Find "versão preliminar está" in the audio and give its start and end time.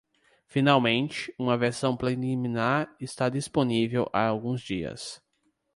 1.55-3.29